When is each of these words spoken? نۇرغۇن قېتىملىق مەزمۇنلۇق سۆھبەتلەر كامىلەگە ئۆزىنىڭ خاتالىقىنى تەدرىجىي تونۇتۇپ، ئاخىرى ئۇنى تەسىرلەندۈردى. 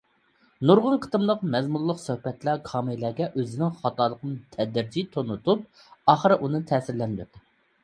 نۇرغۇن 0.69 0.93
قېتىملىق 1.01 1.43
مەزمۇنلۇق 1.55 1.99
سۆھبەتلەر 2.05 2.63
كامىلەگە 2.71 3.29
ئۆزىنىڭ 3.43 3.77
خاتالىقىنى 3.83 4.57
تەدرىجىي 4.57 5.07
تونۇتۇپ، 5.15 5.81
ئاخىرى 6.17 6.41
ئۇنى 6.43 6.65
تەسىرلەندۈردى. 6.75 7.47